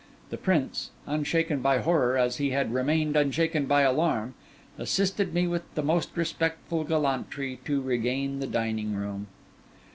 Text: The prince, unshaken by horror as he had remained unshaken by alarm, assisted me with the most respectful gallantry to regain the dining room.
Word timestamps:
The 0.31 0.37
prince, 0.37 0.89
unshaken 1.05 1.61
by 1.61 1.77
horror 1.77 2.17
as 2.17 2.37
he 2.37 2.49
had 2.49 2.73
remained 2.73 3.15
unshaken 3.15 3.67
by 3.67 3.81
alarm, 3.83 4.33
assisted 4.79 5.31
me 5.31 5.45
with 5.45 5.61
the 5.75 5.83
most 5.83 6.09
respectful 6.17 6.83
gallantry 6.83 7.59
to 7.65 7.79
regain 7.83 8.39
the 8.39 8.47
dining 8.47 8.95
room. 8.95 9.27